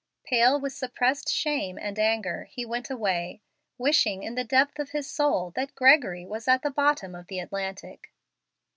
Pale 0.23 0.59
with 0.61 0.73
suppressed 0.73 1.31
shame 1.31 1.77
and 1.77 1.99
anger, 1.99 2.45
he 2.49 2.65
went 2.65 2.89
away, 2.89 3.39
wishing 3.77 4.23
in 4.23 4.33
the 4.33 4.43
depth 4.43 4.79
of 4.79 4.89
his 4.89 5.05
soul 5.07 5.51
that 5.51 5.75
Gregory 5.75 6.25
was 6.25 6.47
at 6.47 6.63
the 6.63 6.71
bottom 6.71 7.13
of 7.13 7.27
the 7.27 7.37
Atlantic. 7.37 8.11